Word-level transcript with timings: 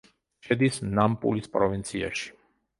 შედის 0.47 0.81
ნამპულის 1.01 1.53
პროვინციაში. 1.61 2.29